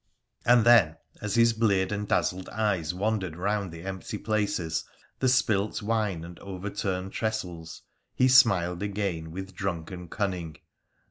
[0.51, 4.83] 'And then, as his bleared and dazzled eyes wandered round the empty places,
[5.19, 7.83] the spilt wine and overturned trestles,
[8.15, 10.57] he smiled again with drunken cunning.